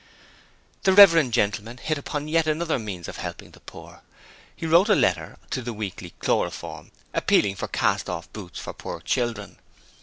The 0.81 0.93
reverend 0.93 1.31
gentleman 1.31 1.77
hit 1.77 1.99
upon 1.99 2.27
yet 2.27 2.47
another 2.47 2.79
means 2.79 3.07
of 3.07 3.17
helping 3.17 3.51
the 3.51 3.59
poor. 3.59 4.01
He 4.55 4.65
wrote 4.65 4.89
a 4.89 4.95
letter 4.95 5.37
to 5.51 5.61
the 5.61 5.73
Weekly 5.73 6.15
Chloroform 6.17 6.89
appealing 7.13 7.55
for 7.57 7.67
cast 7.67 8.09
off 8.09 8.33
boots 8.33 8.57
for 8.59 8.73
poor 8.73 8.99
children. 8.99 9.59